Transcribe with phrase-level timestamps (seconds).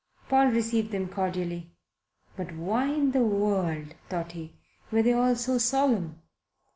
[0.29, 1.75] Paul received them cordially.
[2.35, 4.55] But why in the world, thought he,
[4.91, 6.23] were they all so solemn?